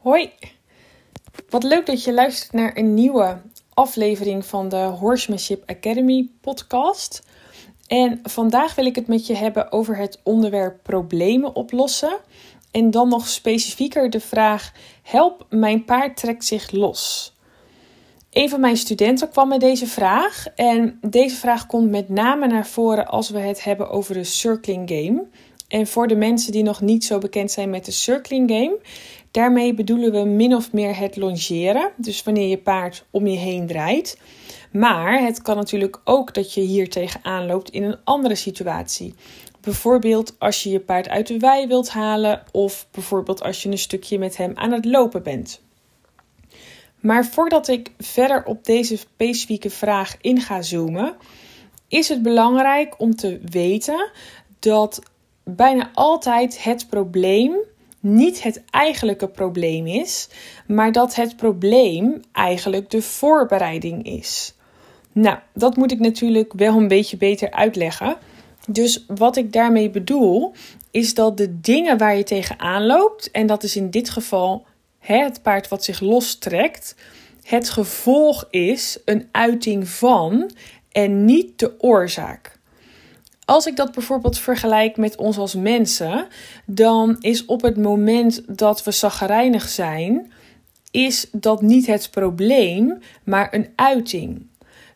[0.00, 0.30] Hoi,
[1.48, 3.40] wat leuk dat je luistert naar een nieuwe
[3.74, 7.22] aflevering van de Horsemanship Academy podcast.
[7.86, 12.16] En vandaag wil ik het met je hebben over het onderwerp problemen oplossen.
[12.70, 14.72] En dan nog specifieker de vraag:
[15.02, 17.32] help, mijn paard trekt zich los.
[18.30, 20.46] Een van mijn studenten kwam met deze vraag.
[20.54, 24.88] En deze vraag komt met name naar voren als we het hebben over de circling
[24.88, 25.26] game.
[25.70, 28.78] En voor de mensen die nog niet zo bekend zijn met de circling game,
[29.30, 31.90] daarmee bedoelen we min of meer het longeren.
[31.96, 34.18] Dus wanneer je paard om je heen draait.
[34.72, 39.14] Maar het kan natuurlijk ook dat je hier tegenaan loopt in een andere situatie.
[39.60, 43.78] Bijvoorbeeld als je je paard uit de wei wilt halen, of bijvoorbeeld als je een
[43.78, 45.60] stukje met hem aan het lopen bent.
[47.00, 51.16] Maar voordat ik verder op deze specifieke vraag in ga zoomen,
[51.88, 54.10] is het belangrijk om te weten
[54.58, 55.02] dat
[55.44, 57.56] bijna altijd het probleem
[58.00, 60.28] niet het eigenlijke probleem is,
[60.66, 64.54] maar dat het probleem eigenlijk de voorbereiding is.
[65.12, 68.16] Nou, dat moet ik natuurlijk wel een beetje beter uitleggen.
[68.68, 70.52] Dus wat ik daarmee bedoel,
[70.90, 74.66] is dat de dingen waar je tegenaan loopt, en dat is in dit geval
[74.98, 76.94] het paard wat zich lostrekt,
[77.42, 80.50] het gevolg is een uiting van
[80.92, 82.58] en niet de oorzaak.
[83.50, 86.26] Als ik dat bijvoorbeeld vergelijk met ons als mensen,
[86.64, 90.32] dan is op het moment dat we zaggerijnig zijn,
[90.90, 94.46] is dat niet het probleem, maar een uiting.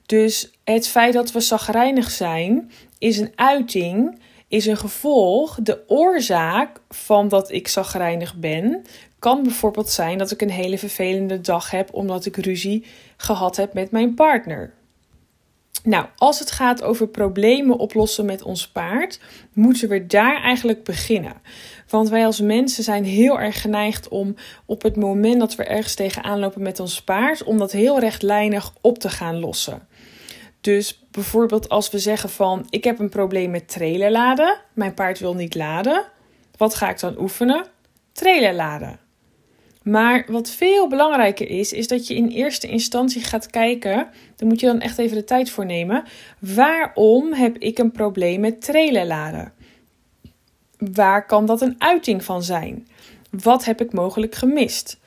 [0.07, 5.59] Dus het feit dat we zagrijnig zijn, is een uiting, is een gevolg.
[5.63, 8.85] De oorzaak van dat ik zagrijnig ben,
[9.19, 12.85] kan bijvoorbeeld zijn dat ik een hele vervelende dag heb omdat ik ruzie
[13.17, 14.73] gehad heb met mijn partner.
[15.87, 19.21] Nou, als het gaat over problemen oplossen met ons paard,
[19.53, 21.35] moeten we daar eigenlijk beginnen.
[21.89, 24.35] Want wij als mensen zijn heel erg geneigd om
[24.67, 28.73] op het moment dat we ergens tegenaan lopen met ons paard, om dat heel rechtlijnig
[28.81, 29.87] op te gaan lossen.
[30.61, 35.19] Dus bijvoorbeeld als we zeggen van ik heb een probleem met trailer laden, mijn paard
[35.19, 36.05] wil niet laden.
[36.57, 37.67] Wat ga ik dan oefenen?
[38.13, 39.04] Trailer laden.
[39.85, 44.61] Maar wat veel belangrijker is, is dat je in eerste instantie gaat kijken, daar moet
[44.61, 46.05] je dan echt even de tijd voor nemen.
[46.39, 49.53] Waarom heb ik een probleem met trailer laden?
[50.79, 52.89] Waar kan dat een uiting van zijn?
[53.31, 54.99] Wat heb ik mogelijk gemist?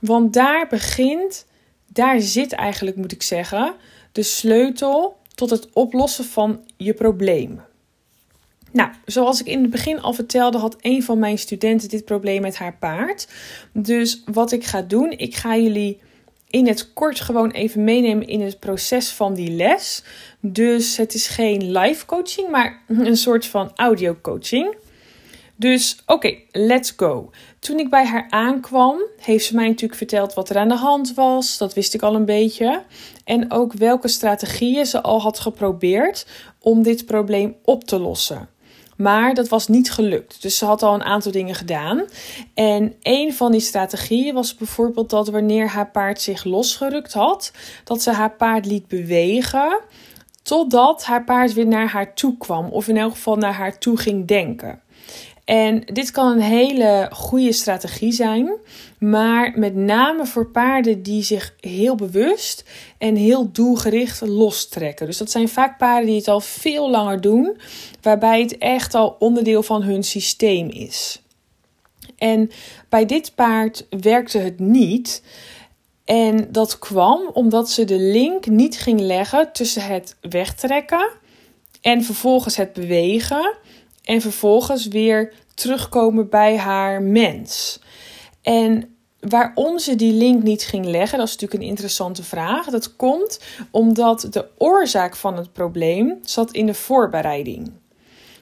[0.00, 1.46] Want daar begint,
[1.86, 3.74] daar zit eigenlijk, moet ik zeggen,
[4.12, 7.60] de sleutel tot het oplossen van je probleem.
[8.70, 12.42] Nou, zoals ik in het begin al vertelde, had een van mijn studenten dit probleem
[12.42, 13.28] met haar paard.
[13.72, 16.00] Dus wat ik ga doen, ik ga jullie
[16.50, 20.02] in het kort gewoon even meenemen in het proces van die les.
[20.40, 24.76] Dus het is geen live coaching, maar een soort van audio coaching.
[25.56, 27.30] Dus oké, let's go.
[27.58, 31.14] Toen ik bij haar aankwam, heeft ze mij natuurlijk verteld wat er aan de hand
[31.14, 31.58] was.
[31.58, 32.82] Dat wist ik al een beetje.
[33.24, 36.26] En ook welke strategieën ze al had geprobeerd
[36.58, 38.48] om dit probleem op te lossen.
[39.00, 40.42] Maar dat was niet gelukt.
[40.42, 42.04] Dus ze had al een aantal dingen gedaan.
[42.54, 47.52] En een van die strategieën was bijvoorbeeld dat wanneer haar paard zich losgerukt had,
[47.84, 49.80] dat ze haar paard liet bewegen
[50.42, 52.68] totdat haar paard weer naar haar toe kwam.
[52.68, 54.80] Of in elk geval naar haar toe ging denken.
[55.50, 58.50] En dit kan een hele goede strategie zijn,
[58.98, 62.64] maar met name voor paarden die zich heel bewust
[62.98, 65.06] en heel doelgericht lostrekken.
[65.06, 67.56] Dus dat zijn vaak paarden die het al veel langer doen,
[68.02, 71.22] waarbij het echt al onderdeel van hun systeem is.
[72.18, 72.50] En
[72.88, 75.22] bij dit paard werkte het niet.
[76.04, 81.10] En dat kwam omdat ze de link niet ging leggen tussen het wegtrekken
[81.80, 83.58] en vervolgens het bewegen
[84.04, 87.80] en vervolgens weer terugkomen bij haar mens.
[88.42, 92.66] En waarom ze die link niet ging leggen, dat is natuurlijk een interessante vraag.
[92.66, 93.40] Dat komt
[93.70, 97.72] omdat de oorzaak van het probleem zat in de voorbereiding.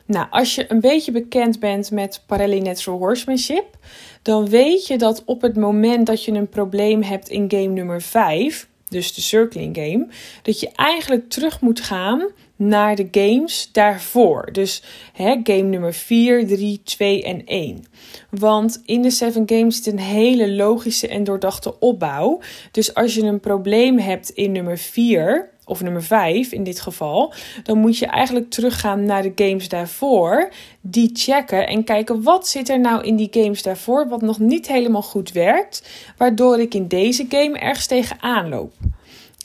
[0.06, 3.76] Nou, als je een beetje bekend bent met Parelli Natural Horsemanship,
[4.22, 8.02] dan weet je dat op het moment dat je een probleem hebt in game nummer
[8.02, 10.06] 5, dus de circling game,
[10.42, 14.48] dat je eigenlijk terug moet gaan naar de games daarvoor.
[14.52, 14.82] Dus
[15.12, 17.84] hè, game nummer 4, 3, 2 en 1.
[18.30, 22.40] Want in de 7 games zit een hele logische en doordachte opbouw.
[22.70, 27.32] Dus als je een probleem hebt in nummer 4 of nummer 5 in dit geval,
[27.62, 32.68] dan moet je eigenlijk teruggaan naar de games daarvoor, die checken en kijken wat zit
[32.68, 36.88] er nou in die games daarvoor wat nog niet helemaal goed werkt, waardoor ik in
[36.88, 38.72] deze game ergens tegenaan loop.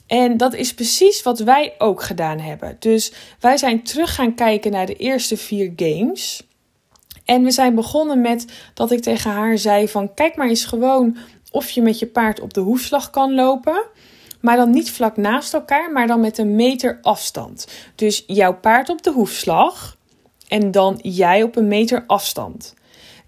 [0.08, 2.76] En dat is precies wat wij ook gedaan hebben.
[2.80, 6.48] Dus wij zijn terug gaan kijken naar de eerste vier games.
[7.26, 11.18] En we zijn begonnen met dat ik tegen haar zei van kijk maar eens gewoon
[11.52, 13.86] of je met je paard op de hoefslag kan lopen.
[14.44, 17.68] Maar dan niet vlak naast elkaar, maar dan met een meter afstand.
[17.96, 19.98] Dus jouw paard op de hoefslag
[20.48, 22.74] en dan jij op een meter afstand.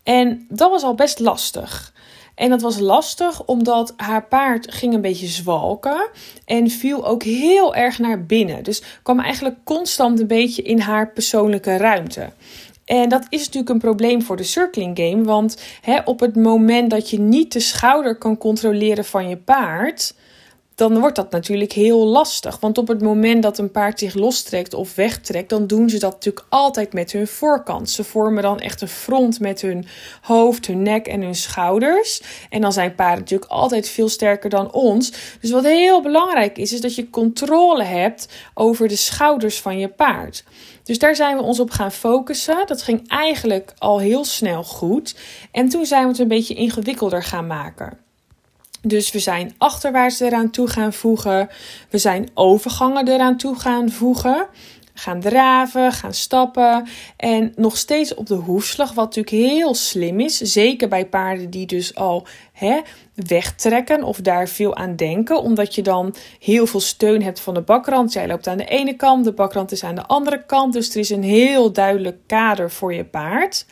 [0.03, 1.93] En dat was al best lastig.
[2.35, 6.09] En dat was lastig omdat haar paard ging een beetje zwalken
[6.45, 8.63] en viel ook heel erg naar binnen.
[8.63, 12.29] Dus kwam eigenlijk constant een beetje in haar persoonlijke ruimte.
[12.85, 16.89] En dat is natuurlijk een probleem voor de circling game, want hè, op het moment
[16.89, 20.13] dat je niet de schouder kan controleren van je paard,
[20.75, 22.59] dan wordt dat natuurlijk heel lastig.
[22.59, 26.11] Want op het moment dat een paard zich lostrekt of wegtrekt, dan doen ze dat
[26.11, 27.89] natuurlijk altijd met hun voorkant.
[27.89, 29.85] Ze vormen dan echt een front met hun
[30.21, 32.21] hoofd, hun nek en hun schouders.
[32.49, 35.13] En dan zijn paarden natuurlijk altijd veel sterker dan ons.
[35.41, 39.87] Dus wat heel belangrijk is, is dat je controle hebt over de schouders van je
[39.87, 40.43] paard.
[40.83, 42.63] Dus daar zijn we ons op gaan focussen.
[42.65, 45.15] Dat ging eigenlijk al heel snel goed.
[45.51, 48.04] En toen zijn we het een beetje ingewikkelder gaan maken.
[48.87, 51.49] Dus we zijn achterwaarts eraan toe gaan voegen.
[51.89, 54.47] We zijn overgangen eraan toe gaan voegen.
[54.93, 56.87] Gaan draven, gaan stappen.
[57.17, 60.37] En nog steeds op de hoefslag, wat natuurlijk heel slim is.
[60.37, 62.81] Zeker bij paarden die dus al hè,
[63.13, 65.41] wegtrekken of daar veel aan denken.
[65.41, 68.13] Omdat je dan heel veel steun hebt van de bakrand.
[68.13, 70.73] Jij loopt aan de ene kant, de bakrand is aan de andere kant.
[70.73, 73.65] Dus er is een heel duidelijk kader voor je paard.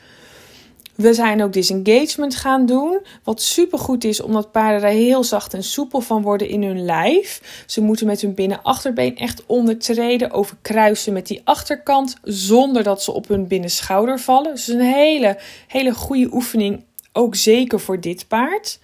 [0.95, 2.99] We zijn ook disengagement gaan doen.
[3.23, 6.85] Wat super goed is, omdat paarden daar heel zacht en soepel van worden in hun
[6.85, 7.63] lijf.
[7.67, 13.27] Ze moeten met hun binnenachterbeen echt ondertreden, overkruisen met die achterkant, zonder dat ze op
[13.27, 14.51] hun binnenschouder vallen.
[14.51, 15.37] Dus een hele,
[15.67, 18.79] hele goede oefening, ook zeker voor dit paard.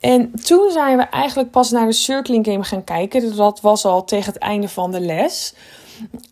[0.00, 3.36] En toen zijn we eigenlijk pas naar de circling game gaan kijken.
[3.36, 5.54] Dat was al tegen het einde van de les.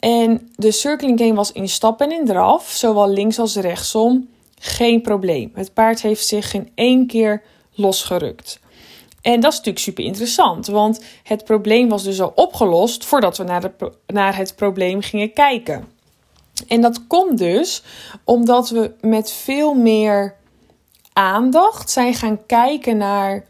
[0.01, 4.29] En de circling game was in stap en in draf, zowel links als rechtsom
[4.63, 5.51] geen probleem.
[5.55, 7.43] Het paard heeft zich geen één keer
[7.75, 8.61] losgerukt.
[9.23, 13.45] En dat is natuurlijk super interessant, want het probleem was dus al opgelost voordat we
[13.45, 15.89] naar, de, naar het probleem gingen kijken.
[16.69, 17.83] En dat komt dus
[18.25, 20.37] omdat we met veel meer
[21.13, 23.47] aandacht zijn gaan kijken naar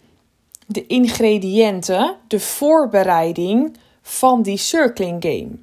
[0.66, 5.58] de ingrediënten, de voorbereiding van die circling game.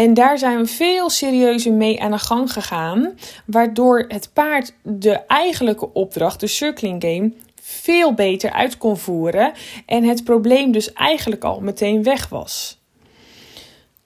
[0.00, 3.14] En daar zijn we veel serieuzer mee aan de gang gegaan,
[3.46, 9.52] waardoor het paard de eigenlijke opdracht, de circling game, veel beter uit kon voeren
[9.86, 12.80] en het probleem dus eigenlijk al meteen weg was.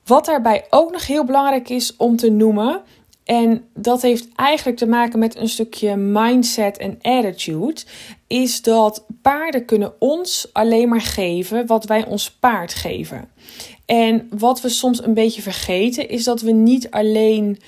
[0.05, 2.82] Wat daarbij ook nog heel belangrijk is om te noemen,
[3.25, 7.81] en dat heeft eigenlijk te maken met een stukje mindset en attitude.
[8.26, 13.29] Is dat paarden kunnen ons alleen maar geven wat wij ons paard geven.
[13.86, 17.58] En wat we soms een beetje vergeten is dat we niet alleen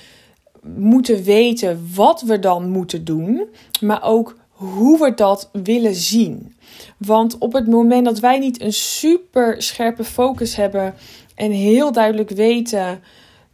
[0.75, 3.47] moeten weten wat we dan moeten doen,
[3.81, 6.55] maar ook hoe we dat willen zien.
[6.97, 10.93] Want op het moment dat wij niet een super scherpe focus hebben
[11.35, 13.01] en heel duidelijk weten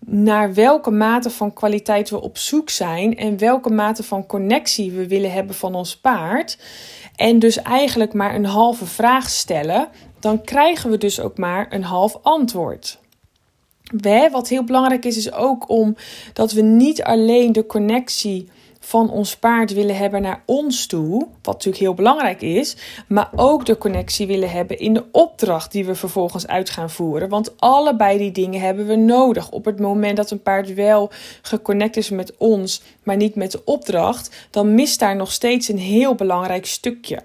[0.06, 5.08] naar welke mate van kwaliteit we op zoek zijn en welke mate van connectie we
[5.08, 6.58] willen hebben van ons paard.
[7.16, 9.88] En dus eigenlijk maar een halve vraag stellen,
[10.24, 13.00] dan krijgen we dus ook maar een half antwoord.
[13.84, 15.96] We, wat heel belangrijk is, is ook om
[16.34, 18.50] dat we niet alleen de connectie
[18.80, 22.76] van ons paard willen hebben naar ons toe, wat natuurlijk heel belangrijk is,
[23.08, 27.30] maar ook de connectie willen hebben in de opdracht die we vervolgens uit gaan voeren.
[27.30, 29.52] Want allebei die dingen hebben we nodig.
[29.52, 33.62] Op het moment dat een paard wel geconnect is met ons, maar niet met de
[33.66, 37.24] opdracht, dan mist daar nog steeds een heel belangrijk stukje.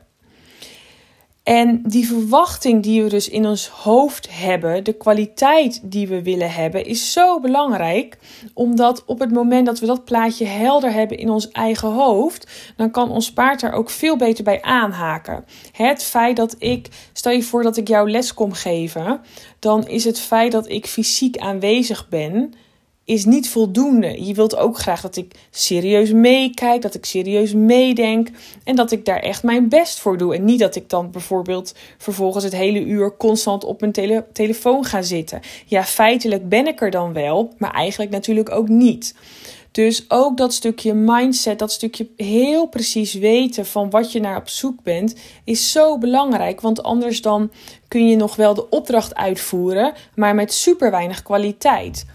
[1.48, 6.50] En die verwachting die we dus in ons hoofd hebben, de kwaliteit die we willen
[6.50, 8.18] hebben, is zo belangrijk.
[8.54, 12.90] Omdat op het moment dat we dat plaatje helder hebben in ons eigen hoofd, dan
[12.90, 15.44] kan ons paard daar ook veel beter bij aanhaken.
[15.72, 19.20] Het feit dat ik, stel je voor dat ik jou les kom geven,
[19.58, 22.54] dan is het feit dat ik fysiek aanwezig ben
[23.08, 24.24] is niet voldoende.
[24.24, 28.28] Je wilt ook graag dat ik serieus meekijk, dat ik serieus meedenk
[28.64, 30.34] en dat ik daar echt mijn best voor doe.
[30.34, 35.02] En niet dat ik dan bijvoorbeeld vervolgens het hele uur constant op mijn telefoon ga
[35.02, 35.40] zitten.
[35.66, 39.14] Ja, feitelijk ben ik er dan wel, maar eigenlijk natuurlijk ook niet.
[39.70, 44.48] Dus ook dat stukje mindset, dat stukje heel precies weten van wat je naar op
[44.48, 46.60] zoek bent, is zo belangrijk.
[46.60, 47.50] Want anders dan
[47.88, 52.06] kun je nog wel de opdracht uitvoeren, maar met super weinig kwaliteit.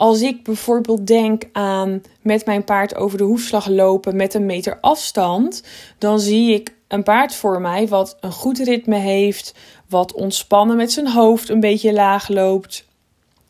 [0.00, 4.78] Als ik bijvoorbeeld denk aan met mijn paard over de hoefslag lopen met een meter
[4.80, 5.62] afstand,
[5.98, 9.54] dan zie ik een paard voor mij wat een goed ritme heeft,
[9.88, 12.84] wat ontspannen met zijn hoofd een beetje laag loopt,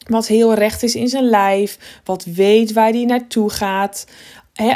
[0.07, 4.07] wat heel recht is in zijn lijf, wat weet waar hij naartoe gaat.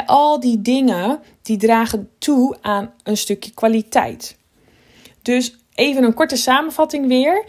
[0.05, 4.37] al die dingen die dragen toe aan een stukje kwaliteit.
[5.21, 7.45] Dus even een korte samenvatting weer.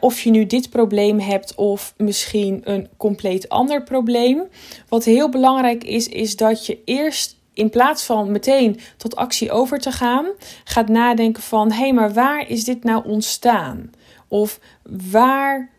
[0.00, 4.42] of je nu dit probleem hebt of misschien een compleet ander probleem.
[4.88, 9.78] Wat heel belangrijk is, is dat je eerst in plaats van meteen tot actie over
[9.78, 10.26] te gaan,
[10.64, 13.90] gaat nadenken van hé, hey, maar waar is dit nou ontstaan?
[14.28, 14.60] Of
[15.10, 15.70] waar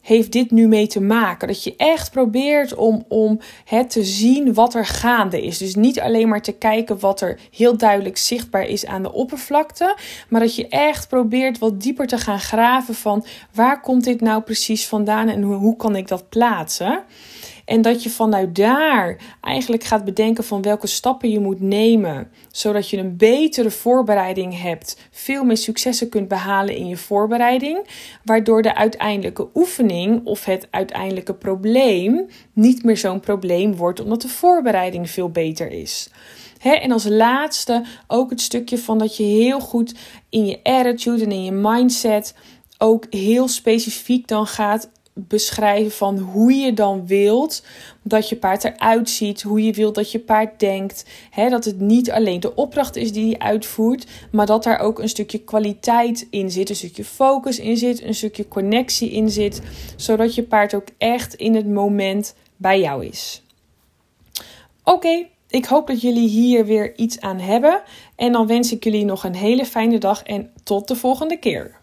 [0.00, 1.48] heeft dit nu mee te maken?
[1.48, 5.58] Dat je echt probeert om, om het te zien wat er gaande is.
[5.58, 9.96] Dus niet alleen maar te kijken wat er heel duidelijk zichtbaar is aan de oppervlakte,
[10.28, 14.42] maar dat je echt probeert wat dieper te gaan graven van waar komt dit nou
[14.42, 17.04] precies vandaan en hoe, hoe kan ik dat plaatsen?
[17.70, 22.90] En dat je vanuit daar eigenlijk gaat bedenken van welke stappen je moet nemen, zodat
[22.90, 27.86] je een betere voorbereiding hebt, veel meer successen kunt behalen in je voorbereiding,
[28.24, 34.28] waardoor de uiteindelijke oefening of het uiteindelijke probleem niet meer zo'n probleem wordt, omdat de
[34.28, 36.10] voorbereiding veel beter is.
[36.62, 39.94] en als laatste ook het stukje van dat je heel goed
[40.28, 42.34] in je attitude en in je mindset
[42.78, 44.90] ook heel specifiek dan gaat
[45.28, 47.62] beschrijven van hoe je dan wilt
[48.02, 51.04] dat je paard eruit ziet, hoe je wilt dat je paard denkt.
[51.30, 54.98] Hè, dat het niet alleen de opdracht is die hij uitvoert, maar dat daar ook
[54.98, 59.60] een stukje kwaliteit in zit, een stukje focus in zit, een stukje connectie in zit,
[59.96, 63.42] zodat je paard ook echt in het moment bij jou is.
[64.84, 67.82] Oké, ik hoop dat jullie hier weer iets aan hebben
[68.16, 71.79] en dan wens ik jullie nog een hele fijne dag en tot de volgende keer.